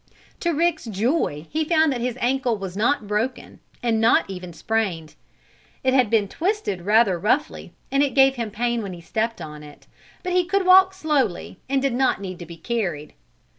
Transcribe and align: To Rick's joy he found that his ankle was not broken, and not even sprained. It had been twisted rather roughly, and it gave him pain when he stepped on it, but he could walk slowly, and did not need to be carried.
To 0.39 0.49
Rick's 0.49 0.85
joy 0.85 1.45
he 1.51 1.63
found 1.63 1.93
that 1.93 2.01
his 2.01 2.17
ankle 2.21 2.57
was 2.57 2.75
not 2.75 3.05
broken, 3.05 3.59
and 3.83 4.01
not 4.01 4.27
even 4.27 4.51
sprained. 4.51 5.13
It 5.83 5.93
had 5.93 6.09
been 6.09 6.27
twisted 6.27 6.81
rather 6.87 7.19
roughly, 7.19 7.73
and 7.91 8.01
it 8.01 8.15
gave 8.15 8.33
him 8.33 8.49
pain 8.49 8.81
when 8.81 8.93
he 8.93 9.01
stepped 9.01 9.41
on 9.41 9.61
it, 9.61 9.85
but 10.23 10.33
he 10.33 10.43
could 10.43 10.65
walk 10.65 10.95
slowly, 10.95 11.59
and 11.69 11.83
did 11.83 11.93
not 11.93 12.19
need 12.19 12.39
to 12.39 12.47
be 12.47 12.57
carried. 12.57 13.13